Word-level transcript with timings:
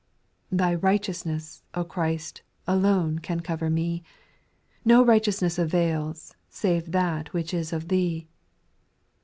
Thy 0.51 0.73
righteousness, 0.73 1.61
O 1.75 1.83
Christ 1.83 2.41
I 2.67 2.73
Alone 2.73 3.19
can 3.19 3.41
cover 3.41 3.69
me; 3.69 4.01
No 4.83 5.05
righteousness 5.05 5.59
avails, 5.59 6.35
Save 6.49 6.91
that 6.91 7.31
which 7.33 7.53
is 7.53 7.71
of 7.71 7.87
Thee. 7.89 8.27